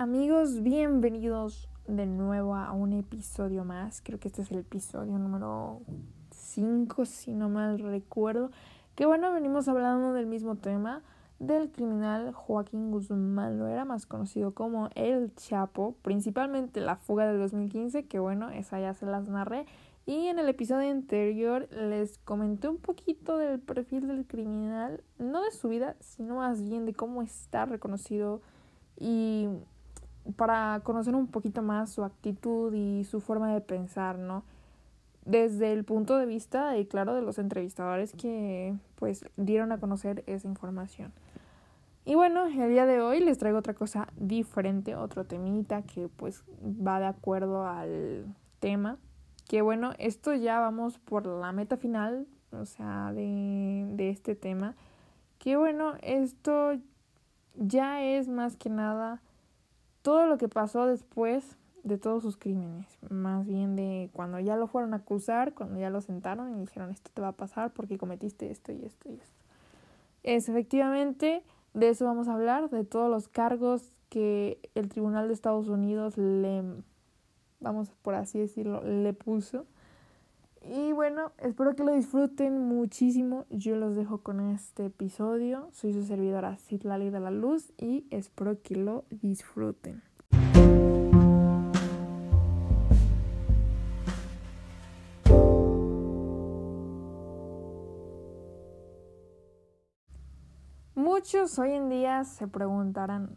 [0.00, 4.00] Amigos, bienvenidos de nuevo a un episodio más.
[4.00, 5.82] Creo que este es el episodio número
[6.30, 8.50] 5, si no mal recuerdo.
[8.94, 11.02] Que bueno, venimos hablando del mismo tema
[11.38, 17.38] del criminal Joaquín Guzmán lo era más conocido como El Chapo, principalmente la fuga del
[17.38, 19.66] 2015, que bueno, esa ya se las narré.
[20.06, 25.50] Y en el episodio anterior les comenté un poquito del perfil del criminal, no de
[25.50, 28.40] su vida, sino más bien de cómo está reconocido
[28.98, 29.46] y
[30.36, 34.44] para conocer un poquito más su actitud y su forma de pensar, ¿no?
[35.24, 40.24] Desde el punto de vista, y claro, de los entrevistadores que pues dieron a conocer
[40.26, 41.12] esa información.
[42.04, 46.42] Y bueno, el día de hoy les traigo otra cosa diferente, otro temita que pues
[46.62, 48.26] va de acuerdo al
[48.58, 48.96] tema.
[49.48, 54.74] Que bueno, esto ya vamos por la meta final, o sea, de, de este tema.
[55.38, 56.72] Que bueno, esto
[57.56, 59.20] ya es más que nada
[60.02, 64.66] todo lo que pasó después de todos sus crímenes, más bien de cuando ya lo
[64.66, 67.98] fueron a acusar, cuando ya lo sentaron y dijeron esto te va a pasar porque
[67.98, 69.44] cometiste esto y esto y esto.
[70.22, 71.42] Es efectivamente,
[71.72, 76.18] de eso vamos a hablar, de todos los cargos que el Tribunal de Estados Unidos
[76.18, 76.62] le,
[77.60, 79.64] vamos por así decirlo, le puso.
[80.62, 83.46] Y bueno, espero que lo disfruten muchísimo.
[83.48, 85.68] Yo los dejo con este episodio.
[85.72, 90.02] Soy su servidora Citlali de la Luz y espero que lo disfruten.
[100.94, 103.36] Muchos hoy en día se preguntarán,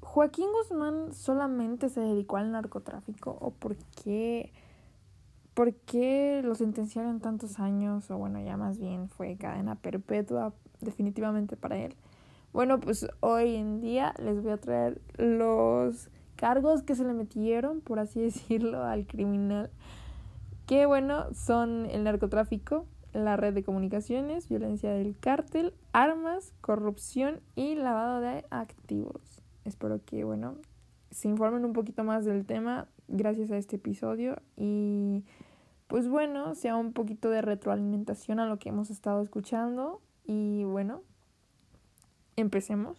[0.00, 4.52] ¿Joaquín Guzmán solamente se dedicó al narcotráfico o por qué?
[5.54, 8.10] ¿Por qué lo sentenciaron tantos años?
[8.10, 11.96] O bueno, ya más bien fue cadena perpetua definitivamente para él.
[12.52, 17.80] Bueno, pues hoy en día les voy a traer los cargos que se le metieron,
[17.80, 19.70] por así decirlo, al criminal.
[20.66, 27.74] Que bueno, son el narcotráfico, la red de comunicaciones, violencia del cártel, armas, corrupción y
[27.74, 29.42] lavado de activos.
[29.64, 30.54] Espero que, bueno,
[31.10, 35.24] se informen un poquito más del tema gracias a este episodio y
[35.86, 41.02] pues bueno, sea un poquito de retroalimentación a lo que hemos estado escuchando y bueno,
[42.36, 42.98] empecemos.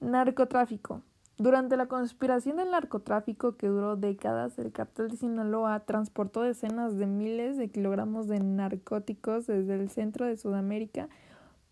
[0.00, 1.02] Narcotráfico.
[1.36, 7.06] Durante la conspiración del narcotráfico que duró décadas, el cartel de Sinaloa transportó decenas de
[7.06, 11.08] miles de kilogramos de narcóticos desde el centro de Sudamérica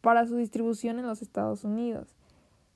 [0.00, 2.16] para su distribución en los Estados Unidos.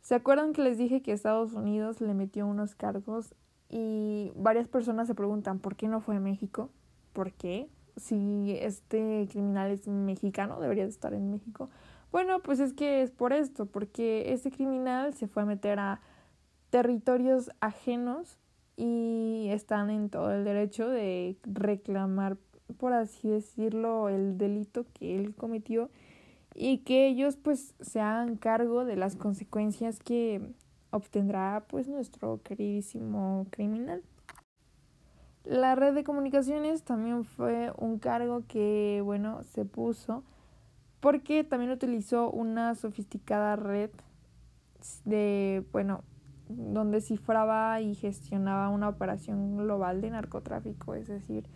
[0.02, 3.34] ¿Se acuerdan que les dije que Estados Unidos le metió unos cargos
[3.72, 6.68] y varias personas se preguntan por qué no fue a México?
[7.14, 7.68] ¿Por qué?
[7.96, 11.70] Si este criminal es mexicano, debería de estar en México.
[12.12, 16.00] Bueno, pues es que es por esto, porque este criminal se fue a meter a
[16.68, 18.38] territorios ajenos
[18.76, 22.36] y están en todo el derecho de reclamar,
[22.76, 25.88] por así decirlo, el delito que él cometió
[26.54, 30.52] y que ellos pues se hagan cargo de las consecuencias que
[30.92, 34.02] obtendrá pues nuestro queridísimo criminal.
[35.44, 40.22] La red de comunicaciones también fue un cargo que bueno se puso
[41.00, 43.90] porque también utilizó una sofisticada red
[45.04, 46.04] de bueno
[46.48, 51.48] donde cifraba y gestionaba una operación global de narcotráfico, es decir,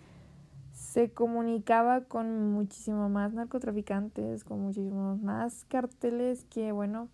[0.72, 7.08] se comunicaba con muchísimo más narcotraficantes, con muchísimos más carteles que, bueno,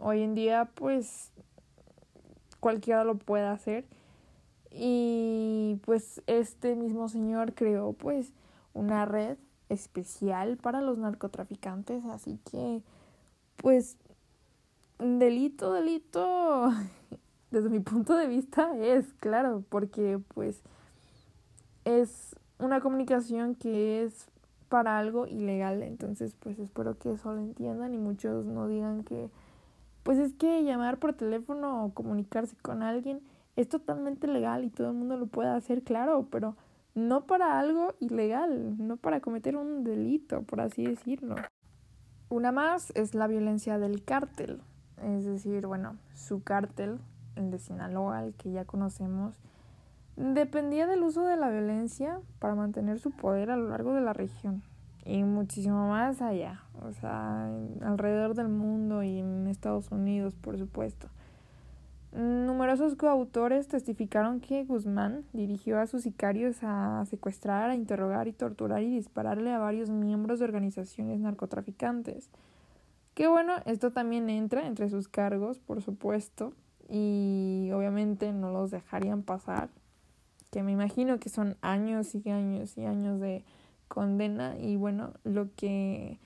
[0.00, 1.30] hoy en día pues
[2.60, 3.84] cualquiera lo puede hacer.
[4.70, 8.32] Y pues este mismo señor creó pues
[8.72, 9.36] una red
[9.68, 12.82] especial para los narcotraficantes, así que
[13.56, 13.96] pues
[14.98, 16.72] delito, delito,
[17.50, 20.60] desde mi punto de vista es claro, porque pues
[21.84, 24.26] es una comunicación que es
[24.68, 25.82] para algo ilegal.
[25.82, 29.30] Entonces, pues espero que eso lo entiendan y muchos no digan que,
[30.04, 33.20] pues es que llamar por teléfono o comunicarse con alguien
[33.56, 36.56] es totalmente legal y todo el mundo lo puede hacer, claro, pero
[36.94, 41.36] no para algo ilegal, no para cometer un delito, por así decirlo.
[42.28, 44.60] Una más es la violencia del cártel,
[45.02, 47.00] es decir, bueno, su cártel,
[47.36, 49.40] el de Sinaloa, el que ya conocemos,
[50.16, 54.12] dependía del uso de la violencia para mantener su poder a lo largo de la
[54.12, 54.62] región
[55.04, 57.46] y muchísimo más allá, o sea,
[57.82, 61.08] alrededor del mundo y en Estados Unidos, por supuesto.
[62.12, 68.82] Numerosos coautores testificaron que Guzmán dirigió a sus sicarios a secuestrar, a interrogar y torturar
[68.82, 72.30] y dispararle a varios miembros de organizaciones narcotraficantes.
[73.14, 76.52] Que bueno, esto también entra entre sus cargos, por supuesto,
[76.88, 79.68] y obviamente no los dejarían pasar,
[80.52, 83.44] que me imagino que son años y años y años de
[83.94, 86.18] condena y bueno, lo que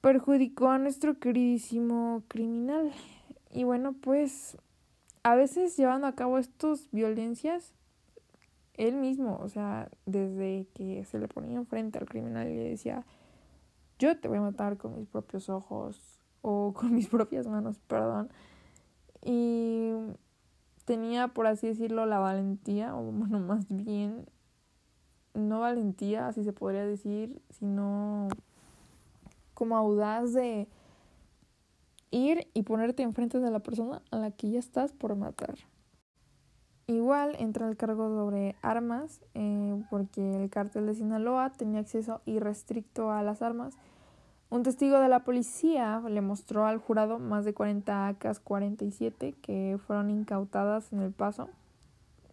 [0.00, 2.90] perjudicó a nuestro queridísimo criminal.
[3.52, 4.56] Y bueno, pues
[5.22, 7.74] a veces llevando a cabo estas violencias,
[8.78, 13.04] él mismo, o sea, desde que se le ponía enfrente al criminal y le decía,
[13.98, 18.30] yo te voy a matar con mis propios ojos o con mis propias manos, perdón.
[19.22, 19.92] Y
[20.86, 24.24] tenía, por así decirlo, la valentía, o bueno, más bien,
[25.34, 28.28] no valentía, así se podría decir, sino
[29.52, 30.68] como audaz de
[32.10, 35.56] ir y ponerte enfrente de la persona a la que ya estás por matar.
[36.86, 43.10] Igual entra el cargo sobre armas, eh, porque el cártel de Sinaloa tenía acceso irrestricto
[43.10, 43.78] a las armas.
[44.50, 50.10] Un testigo de la policía le mostró al jurado más de 40 AK-47 que fueron
[50.10, 51.48] incautadas en El Paso,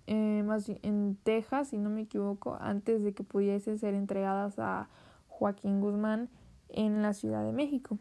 [0.07, 4.89] eh, más en Texas, si no me equivoco, antes de que pudiesen ser entregadas a
[5.27, 6.29] Joaquín Guzmán
[6.69, 7.97] en la Ciudad de México.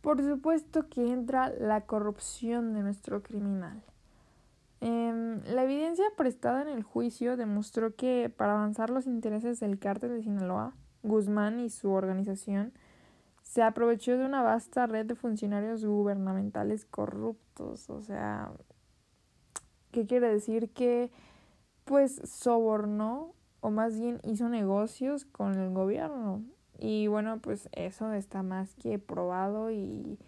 [0.00, 3.82] Por supuesto que entra la corrupción de nuestro criminal.
[4.80, 10.10] Em, la evidencia prestada en el juicio demostró que para avanzar los intereses del cártel
[10.10, 12.72] de Sinaloa, Guzmán y su organización
[13.42, 17.88] se aprovechó de una vasta red de funcionarios gubernamentales corruptos.
[17.88, 18.52] O sea,
[19.94, 20.70] ¿qué quiere decir?
[20.70, 21.12] Que
[21.84, 26.42] pues sobornó o más bien hizo negocios con el gobierno.
[26.80, 30.18] Y bueno, pues eso está más que probado y,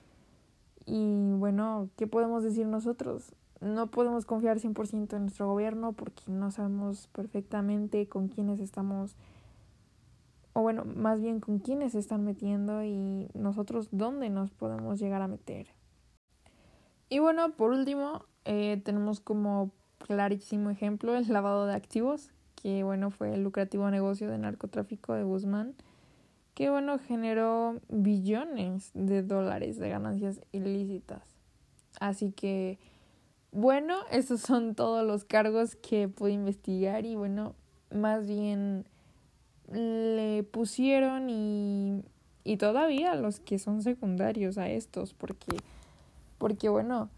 [0.87, 3.35] y bueno, ¿qué podemos decir nosotros?
[3.61, 9.17] No podemos confiar 100% en nuestro gobierno porque no sabemos perfectamente con quiénes estamos,
[10.53, 15.23] o bueno, más bien con quiénes se están metiendo y nosotros dónde nos podemos llegar
[15.23, 15.76] a meter.
[17.09, 23.11] Y bueno, por último, eh, tenemos como clarísimo ejemplo el lavado de activos, que bueno,
[23.11, 25.75] fue el lucrativo negocio de narcotráfico de Guzmán
[26.57, 31.23] que bueno, generó billones de dólares de ganancias ilícitas.
[32.01, 32.79] Así que,
[33.53, 37.55] bueno, esos son todos los cargos que pude investigar y bueno,
[37.95, 38.87] más bien
[39.71, 42.03] le pusieron y,
[42.43, 45.59] y todavía los que son secundarios a estos, porque,
[46.39, 47.11] porque bueno,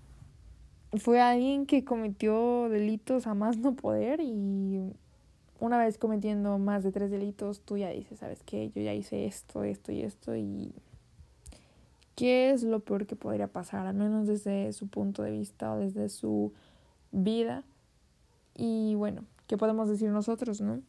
[0.96, 4.92] fue alguien que cometió delitos a más no poder y
[5.60, 8.70] una vez cometiendo más de tres delitos, tú ya dices, ¿sabes qué?
[8.74, 10.72] Yo ya hice esto, esto y esto y
[12.14, 13.86] ¿qué es lo peor que podría pasar?
[13.86, 16.52] Al menos desde su punto de vista o desde su
[17.12, 17.64] vida.
[18.54, 20.80] Y bueno, ¿qué podemos decir nosotros, no?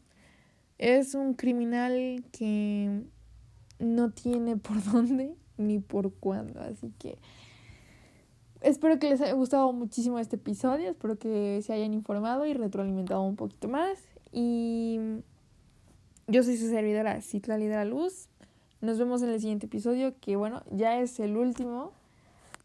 [0.77, 3.03] Es un criminal que
[3.79, 7.17] no tiene por dónde ni por cuándo, así que
[8.61, 13.21] espero que les haya gustado muchísimo este episodio, espero que se hayan informado y retroalimentado
[13.21, 13.99] un poquito más.
[14.31, 14.99] Y
[16.27, 18.27] yo soy su servidora, Citla Lidera Luz.
[18.81, 21.91] Nos vemos en el siguiente episodio, que bueno, ya es el último.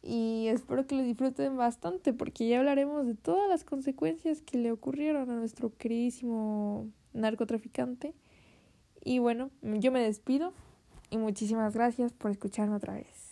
[0.02, 4.70] Y espero que lo disfruten bastante, porque ya hablaremos de todas las consecuencias que le
[4.70, 8.12] ocurrieron a nuestro queridísimo narcotraficante.
[9.02, 10.52] Y bueno, yo me despido
[11.10, 13.23] y muchísimas gracias por escucharme otra vez.